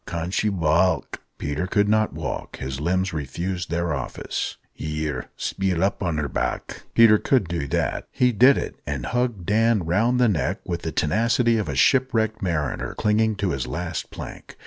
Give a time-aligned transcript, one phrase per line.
[0.07, 4.57] "Can she waalk?" Peter couldn't walk his limbs refused their office.
[4.73, 8.07] "Here, speel up on her back." Peter could do that.
[8.11, 12.41] He did it, and hugged Dan round the neck with the tenacity of a shipwrecked
[12.41, 14.55] mariner clinging to his last plank.